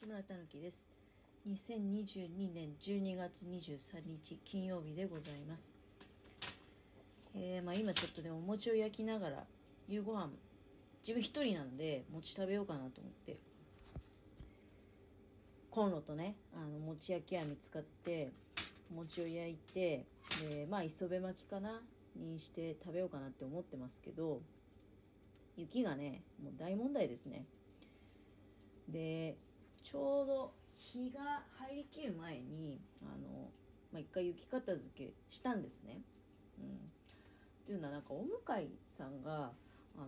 [0.00, 0.80] 木村たぬきです。
[1.46, 5.74] 2022年12月23日金曜日でございます。
[7.36, 9.44] えー、まあ今ちょっとでもお餅を焼きながら
[9.88, 10.30] 夕ご飯
[11.06, 13.36] 自分一人なんで餅食べようかなと思って。
[15.70, 18.30] コンロとねあの餅焼き網使って
[18.94, 20.06] 餅を焼いて
[20.48, 21.82] でまあ磯辺巻きかな
[22.16, 24.40] にして食べようかなって思ってますけど
[25.58, 27.44] 雪がねもう大問題ですね。
[28.88, 29.36] で
[29.82, 33.50] ちょうど日が入りきる前にあの、
[33.92, 36.00] まあ、一回雪片付けしたんですね。
[36.58, 36.68] うん、っ
[37.64, 39.52] ていうのはなんかお向かいさんが
[39.96, 40.06] あの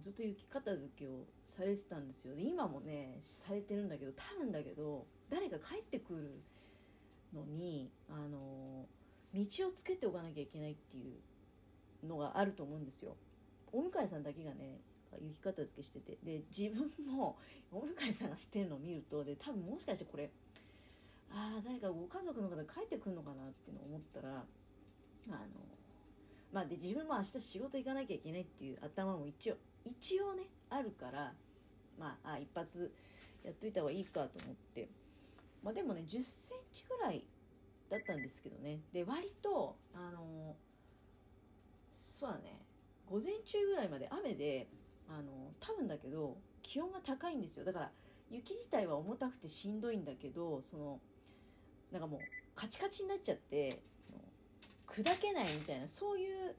[0.00, 6.40] ずっと雪片付けをされてたんですよで今もねされてるんだけど多分だけど誰か帰ってくる
[7.34, 8.86] のにあの
[9.34, 11.02] 道をつけておかなきゃいけないってい
[12.02, 13.16] うのがあると思うんですよ。
[13.72, 14.80] お向かいさんだけがね
[15.20, 16.18] 雪片付けしてて。
[16.22, 17.38] で自分も
[17.72, 20.30] お向かいさんがしてるのを見るとで多分もしかしてこれ
[21.30, 24.46] ああ誰かご家族の方帰ってくるのかなっていうのを思ったら
[25.28, 25.46] あの
[26.52, 31.34] まあで自分も明日仕事行かなきゃいけないっていう頭も一応一応ねあるから
[31.98, 32.92] まああ一発
[33.44, 34.88] やっといた方がいいかと思って。
[35.66, 37.24] まあでもね1 0センチぐらい
[37.90, 38.78] だったんですけどね。
[38.92, 40.54] で割とあの
[41.90, 42.60] そうだね
[43.10, 44.68] 午前中ぐらいまで雨で
[45.08, 47.64] あの多分だけど気温が高いんですよ。
[47.64, 47.90] だから
[48.30, 51.00] 雪自体は重たくてしんどいんだけどその
[51.92, 52.20] なんかもう
[52.54, 53.80] カチカチになっちゃって
[54.86, 56.54] 砕けないみたいなそういう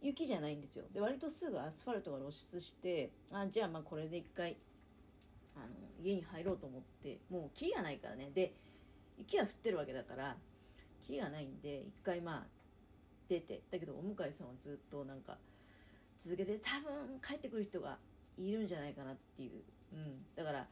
[0.00, 0.84] 雪じゃないんですよ。
[0.92, 4.56] で割とすぐアスファルトが露出してあじゃあまあこれで一回
[5.56, 5.66] あの
[6.00, 8.30] 家に入ろうと思ってもう木がないからね。
[8.34, 8.54] で
[9.16, 10.36] 雪が降ってるわけだから
[11.02, 12.46] 木がないんで一回まあ
[13.28, 15.38] 出てだけどお向かいさんはずっとなんか
[16.18, 17.96] 続けて多分帰ってくる人が
[18.36, 20.66] いるんじゃないかなっていう、うん、だから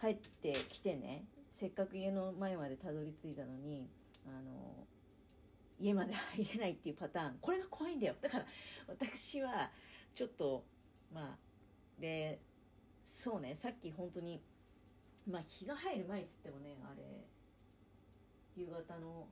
[0.00, 3.88] 帰ってきてねせっかく家の前までたどり着いたのに
[4.26, 4.86] あの
[5.78, 7.36] 家まで入れないっていうパターン。
[7.40, 8.14] これが怖いんだよ。
[8.20, 8.46] だから
[8.88, 9.70] 私は
[10.14, 10.64] ちょっと
[11.12, 12.40] まあで
[13.06, 14.40] そうねさっき本当に
[15.30, 17.02] まあ日が入る前っつってもねあれ
[18.56, 19.26] 夕方の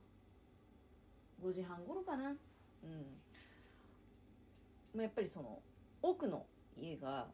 [1.43, 2.29] 5時半頃かな。
[2.29, 2.37] うん、
[5.01, 5.59] やっぱりその
[6.01, 6.45] 奥の
[6.77, 7.27] 家が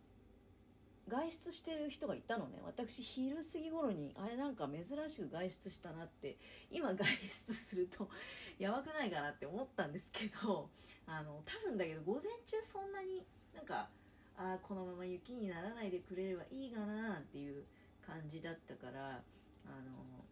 [1.09, 2.59] 外出してる人がいたのね。
[2.63, 6.37] 私昼過ぎ頃にあれなんか珍しく外出したなって
[6.71, 8.07] 今外出すると
[8.59, 10.69] やばくないかなって思ったんですけど
[11.07, 13.25] あの多分だけど午前中そんなに
[13.55, 13.89] なんか
[14.37, 17.65] あこのまま雪にならないでくれればいいかなっていう
[18.05, 19.23] 感じだったから
[19.65, 20.23] あの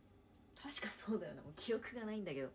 [0.61, 1.41] 確かそうだよな。
[1.41, 2.49] もう記憶がないんだけど。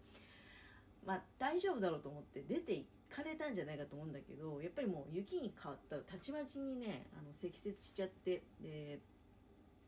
[1.05, 8.99] まあ大丈夫だろうと思って出て行かれたんじゃないかと思うんだけどやっぱりもう雪に変わったらたちまちにねあの積雪しちゃってで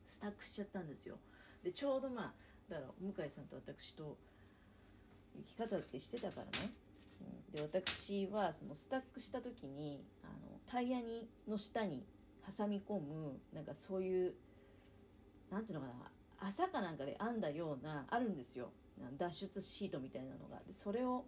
[0.04, 1.16] スタックしちゃったんですよ。
[1.62, 2.32] でちょうどまあ
[2.68, 4.18] だから向井さんと私と
[5.34, 6.70] 雪片付けしてたからね、
[7.22, 12.04] うん、で私はそのスタックした時にあのタイヤにの下に
[12.46, 14.34] 挟み込むなんかそういう
[15.50, 15.94] 何ていうのかな
[16.46, 18.70] 朝かなんかで編んだようなあるんですよ。
[19.18, 20.60] 脱出シートみたいなのが。
[20.66, 21.24] でそれを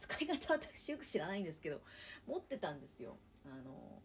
[0.00, 1.80] 使い方私よく知らないんですけど
[2.26, 3.16] 持ってたんですよ。
[3.44, 4.02] あの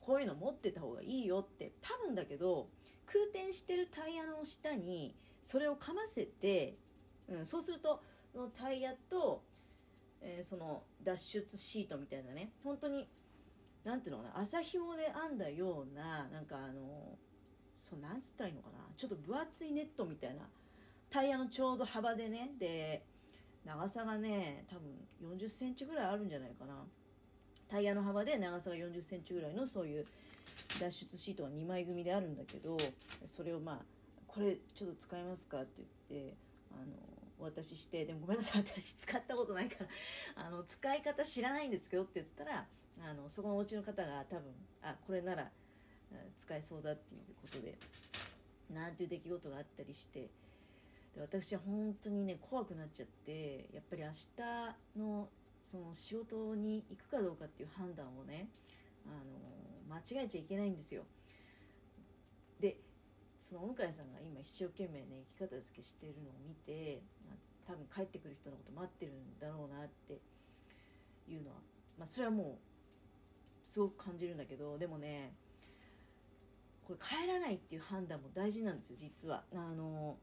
[0.00, 1.72] こういうの持ってた方がいいよって。
[1.80, 2.68] 多分だけど
[3.06, 6.76] 空転してるタイヤの下にそれをかませて、
[7.28, 8.02] うん、そうすると
[8.34, 9.44] のタイヤと、
[10.20, 13.08] えー、その脱出シートみたいなね本当に
[13.84, 17.16] 何ていうのかな麻紐で編んだようななんかあの
[17.78, 20.42] そうなんつったらいいのかなちょっと分厚いネットみたいな
[21.08, 23.04] タイヤのちょうど幅でねで
[23.66, 26.74] 長さがね多分40センチぐらいあるんじゃないかな。
[27.68, 30.06] タイヤの幅で長さが40センチぐらいのそういう
[30.80, 32.76] 脱出シートが2枚組であるんだけど
[33.24, 33.78] それをまあ
[34.28, 36.34] これちょっと使いますかって言って
[36.72, 36.92] あの
[37.40, 39.86] お渡ししてでもごめんなさい私使ったことないから
[40.46, 42.66] あの使い方知らないんですけどって言ったら
[43.02, 45.50] あのそこのお家の方が多分あこれなら
[46.38, 47.76] 使えそうだっていうことで
[48.72, 50.30] なんていう出来事があったりして
[51.16, 55.28] で私は本当にね怖くなっちゃってやっぱり明日の
[55.62, 58.48] その仕事に行くかどうかっていう判断をね
[59.06, 59.08] あ
[59.88, 61.02] の間違えちゃいけないんですよ。
[62.60, 62.76] で
[63.40, 67.02] そのお向井さんが今一生懸命ね生き方付けしてるのを見て、
[67.66, 70.20] 多分帰ってくる人のこと待ってるんだろうなって
[71.28, 71.56] いうのは、
[71.98, 72.58] まあ、それはも
[73.64, 75.32] うすごく感じるんだけどでもね
[76.86, 79.42] これ帰らないっていう判断も大事なんですよ実は。
[79.52, 80.16] あの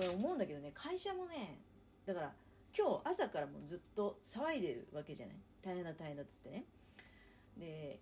[0.00, 1.60] これ思うんだけどね会社もね
[2.06, 2.32] だから
[2.76, 5.36] 今日朝からもずっと騒いでるわけじゃない？
[5.62, 6.64] 大変だ大変だっつってね。
[7.58, 8.00] で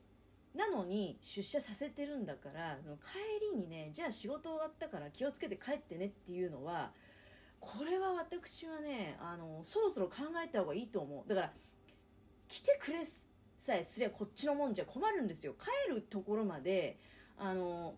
[0.55, 6.93] なのに出社させてるんだから帰りにねじゃあ仕事終わったから気をつけて帰ってねっていうのは
[7.61, 11.29] これは私はねあのそろそろ考えた方がいいと思う。
[11.29, 11.53] だから
[12.49, 13.05] 来てくれ
[13.59, 15.55] さえすりゃこっちのもんじゃ困るんですよ。
[15.59, 16.99] 帰るところまで
[17.37, 17.95] あの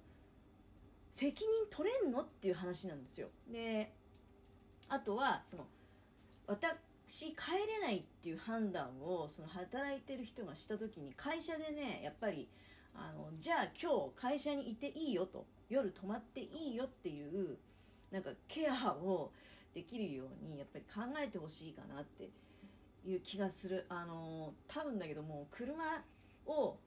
[1.21, 2.23] 責任取れんの？
[2.23, 3.29] っていう話なんですよ。
[3.53, 3.93] で
[4.89, 5.67] あとはその
[6.47, 12.49] 私帰れないっていう判断をその働いてる人がした時に会社でねやっぱり
[12.95, 15.47] あのじゃあ今日会社にいていいよと。
[15.69, 17.59] 夜泊まっていいよっていう
[18.11, 19.31] なんかケアを
[19.75, 22.31] できるようにやっぱり考えてほしいかなって
[23.05, 23.85] いう気がする。
[23.91, 26.03] あの多分だけどもう車
[26.47, 26.79] を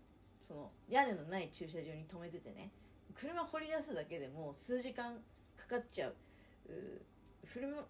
[0.42, 2.72] その屋根のない駐車場に止めててね。
[3.16, 5.16] 車掘り出すだけでも数時間
[5.58, 6.16] かかっちゃう。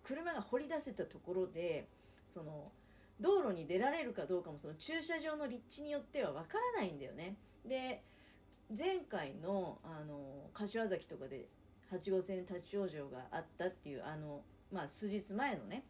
[0.03, 1.87] 車が掘り出せたところで
[2.25, 2.71] その
[3.19, 7.37] 道路に出られるかどうかもその駐車場の立地によってはわからないんだよね。
[7.65, 8.03] で
[8.75, 11.47] 前回のあの柏崎とかで
[11.91, 14.41] 8号線立ち往生があったっていうあの、
[14.71, 15.83] まあ、数日前のね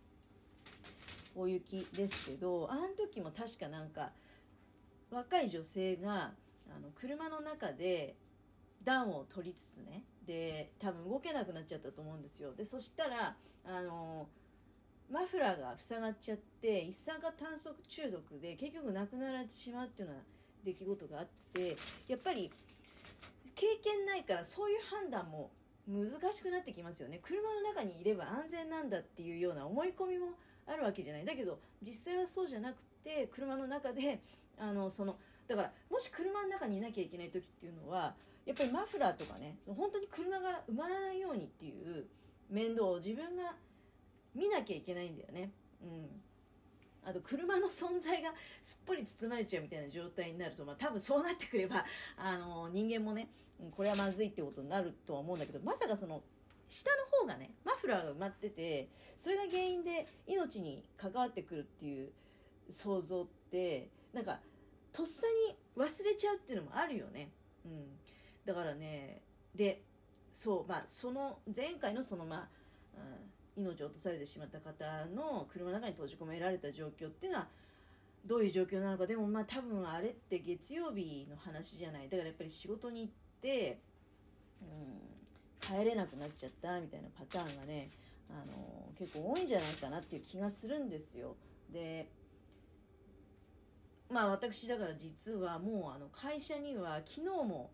[1.36, 4.12] 大雪ですけどあの時も確かなんか
[5.12, 6.34] 若い女性が
[6.76, 8.16] あの車の中で
[8.84, 10.04] 暖を取りつつね。
[10.26, 12.54] で多分動けなくなっちゃったと思うんですよ。
[12.54, 13.36] でそしたら
[13.66, 14.28] あの
[15.12, 20.24] マフラーが塞がっちゃって一酸化炭素中毒で結局亡くなられてしまうっていうような
[20.64, 21.78] 出来事があって
[22.08, 22.50] やっぱり
[23.56, 25.52] 経験ないからそういう判断も
[25.88, 27.20] 難しくなってきますよね。
[27.22, 30.30] 車の中にいれば安全なんだっていうような思い込みも
[30.66, 31.26] あるわけじゃない。
[31.26, 34.22] だけど実際はそうじゃなくて車の中で
[34.58, 38.16] あのそのだからもし車の中にいなきゃいけない時っていうのは
[38.46, 42.06] やっぱりマフラーとかね本当に車が埋まらないようにっていう
[42.50, 43.56] 面倒を自分が
[44.36, 45.52] 見なきゃいけないんだよね。
[45.82, 46.24] うん
[47.06, 51.86] あと車の存在が すっぽり包まれちゃうみたいな状態になると、まあ、多分そうなってくれば
[52.16, 53.30] あの人間もね
[53.72, 56.24] これはまずいってことになるとは思うんだけどまさかその
[56.70, 62.12] 下の方がねマフラーが埋まっててそれが原因で命に関わってくるっていう
[62.70, 64.40] 想像ってなんか
[64.92, 67.32] とっさに忘れちゃうっていうのもあるよね。
[67.66, 68.00] うん、
[68.46, 69.22] だからね
[69.56, 69.84] で
[70.32, 72.50] そうまあその前回のそのまあ、
[73.58, 77.48] うん、命を落とされてしまった方の車の中に閉じ込められた状況っていうのは
[78.26, 82.10] どういう状況なのかでもまあ多分あれって月曜日の話じゃない。
[82.10, 83.12] だからやっぱり仕事に行っ
[83.42, 83.80] て、
[84.62, 87.90] うん、帰れなくなっちゃったみたいなパターンがね
[88.30, 91.36] あの結構多いんじゃないかなっていう気がするんですよ。
[91.72, 92.08] で
[94.10, 97.72] まあ私だから実はもうあの会社には昨日も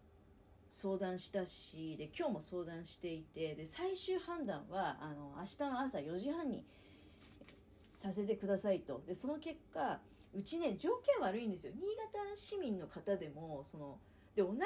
[0.70, 6.64] 相談したしで今日も相談していてで最終判断はあの明日の朝4時半に
[7.94, 9.02] させてくださいと。
[9.06, 10.00] でその結果
[10.34, 11.74] うちね条件悪いんですよ。
[11.76, 13.98] 新潟市民の方でもその
[14.36, 14.60] で同じ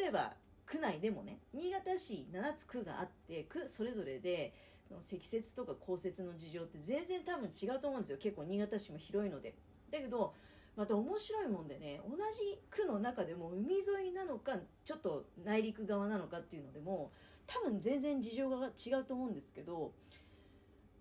[0.00, 0.34] 例えば
[0.66, 4.54] 区内でもね新潟市7つ区があって区それぞれで
[4.88, 8.18] その積雪とか降雪の事情って全然多分違うと思うんですよ。
[8.18, 9.54] 結構新潟市も広いので。
[9.90, 10.34] だけど
[10.76, 17.10] また面白いもんでね同じ区の中でも海沿いなのかちょっと内陸側なのかっていうのでも
[17.46, 19.92] 多分全然事情が違うと思うんですけど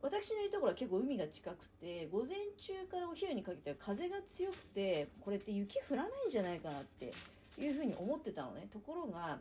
[0.02, 7.12] 私のいるところは結構海が近くて午前中からお昼にかけては風が強くてこれって雪降らないんじゃないかなって
[7.58, 8.68] いうふうに思ってたのね。
[8.72, 9.40] ところが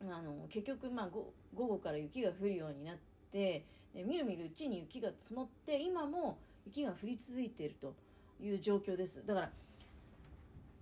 [0.00, 2.96] あの結局まあ午後から雪が降るようになっ
[3.30, 3.64] て
[3.94, 7.94] でみるみるうちに雪が積もって今も雪が降り続いていると。
[8.40, 9.24] いう状況です。
[9.26, 9.50] だから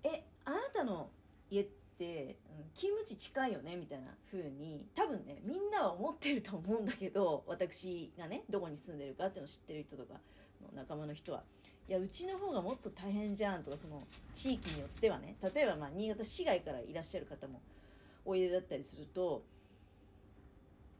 [0.05, 1.11] えあなたの
[1.51, 1.65] 家っ
[1.99, 2.37] て
[2.75, 3.77] 勤務地近いよね？
[3.77, 10.15] みたいな風に多分ねみんなは思ってると思うんだけど私がねどこに住んでるかっていうのを知ってる人とか
[10.63, 11.43] の仲間の人は。
[11.89, 15.37] いやうちの方がもっと大変じゃんとかその地域によってはね。
[15.55, 17.61] 例えばま新潟市外からいらっしゃる方も
[18.25, 19.43] おいでだったりすると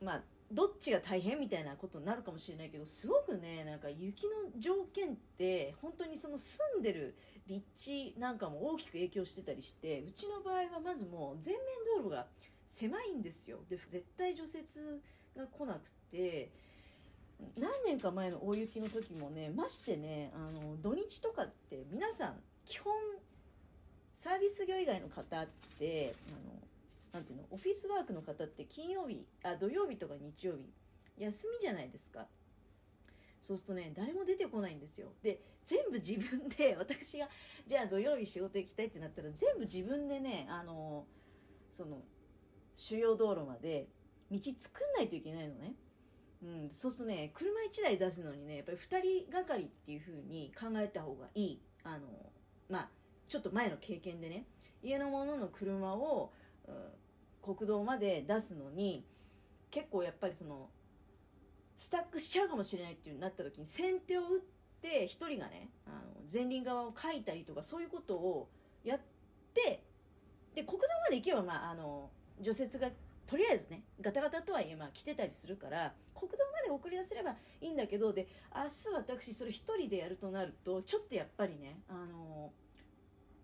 [0.03, 7.15] まあどっちが大変みたいなことになるかもしれないけどすごくねなんか雪の条件って本当にその住んでる
[7.47, 11.63] 立地なんかも大きく影響してたりしてうちの場合はまずもう全面
[11.97, 12.27] 道路が
[12.69, 13.59] 狭いんですよ。
[13.69, 14.59] で絶対除雪
[15.37, 16.51] が来なくて
[17.59, 22.95] 何年か前の大雪の時もねましてねあの土日とかって皆さん基本
[24.15, 26.39] サービス業以外の方ってあの
[27.13, 27.45] なんていうの？
[27.51, 30.73] オフィスワークの方って金曜日あ土曜日とか日曜日
[31.19, 32.27] 休みじゃないですか。
[33.43, 35.09] そうするとね誰も出てこないんですよ。
[35.23, 37.29] で全部自分で 私が
[37.67, 41.07] じゃあ土曜日仕事行きたいってなったら全部自分でねあの
[41.71, 42.03] その
[42.77, 43.89] 主要道路まで
[44.31, 45.75] 道作んないといけないのね。
[46.43, 51.63] うん、そうするとね車1台出すのにねやっぱり2人がかりっていう風に考えた方がいい。
[51.85, 52.33] あの
[52.69, 52.91] まあ
[53.29, 54.47] ちょっと前の経験でね
[54.83, 56.33] 家のものの車を、
[56.67, 56.93] うん、
[57.43, 59.05] 国道まで出すのに
[59.71, 60.69] 結構やっぱりその
[61.77, 64.41] スタックしちゃうかもしれないっていうになった時に先手を打っ
[64.81, 65.97] て1人がねあの
[66.33, 68.49] 前輪側を書いたりとかそういうことを
[68.85, 69.01] やっ
[69.55, 69.83] て
[70.55, 72.89] で国道まで行けば、まあ、あの除雪が
[73.27, 77.31] とりあえずねガタガタとはいえまあ来てたりするから国道まで送り出せれば
[77.61, 82.53] いいんだけどで明日私それ1人でやるとなるとちょっとやっぱりねあの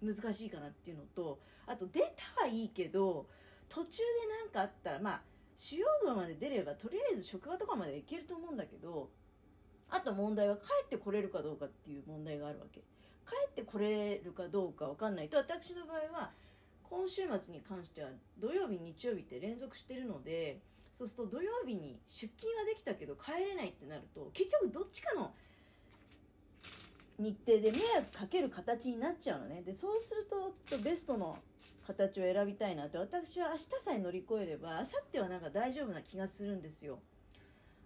[0.02, 2.00] 難しいかなっていうのとあと出
[2.36, 3.26] たはいいけど
[3.68, 4.04] 途中で
[4.44, 5.20] 何かあったらまあ
[5.56, 9.10] 主要道まで出ればとりあえず職場とかまで行けると思うんだけど
[9.90, 12.80] あと問題は帰ってこれるかどうかっていう問題があるわけ。
[13.28, 16.30] 帰ってこれるかどうか分かんないと私の場合は
[16.82, 18.08] 今週末に関しては
[18.38, 20.60] 土曜日日曜日って連続してるので
[20.94, 25.34] そうすると土曜日に出勤はできたけど帰れないってなると結局どっちかの
[27.18, 29.62] 日程で迷惑かける形になっちゃうのね。
[29.62, 31.36] でそうするとベストの
[31.88, 36.98] 形を選びたいなって私は明日さえ乗り越えれば明後日はなんか大丈夫な気がするんですよ。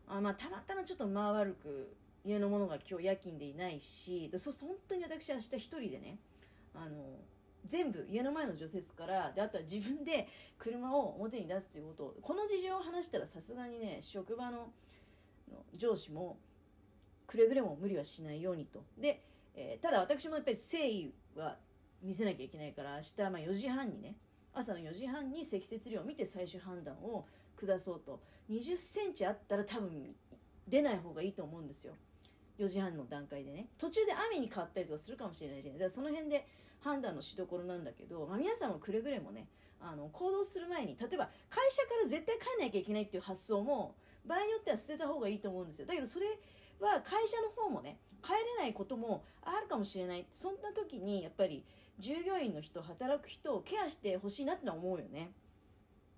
[0.08, 1.94] あまあたまたまちょっと間悪く
[2.24, 6.18] 家のものが今日夜勤でいないしでそうすると本当に私は明日一人でね
[6.74, 7.20] あの
[7.64, 10.28] 全部家の前の除雪からであとは自分で
[10.58, 12.04] 車を表に出すということ。
[12.04, 14.72] をこの事情を話したらさすがにね職場の
[15.74, 16.38] 上司も
[17.28, 18.82] くれぐれも無理はしないようにと。
[18.98, 19.22] で、
[19.54, 21.56] えー、ただ私もやっぱり誠意は
[22.02, 24.16] 見せなきゃいけないから明日まあ4時半にね
[24.54, 27.26] 朝の4時半に積雪量を見て最終判断を
[27.58, 28.20] 下そうと。
[28.50, 30.14] 20センチあったら多分
[30.68, 31.94] 出ない方がいいと思うんですよ。
[32.58, 33.68] 4時半の段階でね。
[33.78, 35.78] 途中で雨に変わったりとかするかもしれないじゃない。
[35.78, 36.46] だからその辺で
[36.80, 39.46] 判断のしどころなんだけど、まあ、皆さんもくれぐれもね
[39.80, 43.94] あの行動する前に例えば会社から絶対帰んなきゃいけないっていう発想も
[44.26, 45.86] 場合によっては捨てた方がいいと思うんですよ。
[45.86, 46.26] だけどそれ
[46.80, 50.26] は会社の方もね帰れないこともあるかもしれない。
[50.30, 51.64] そんな時にやっぱり
[52.02, 55.30] 従業員の人働く人をケアしてほしいなってのは思うよね。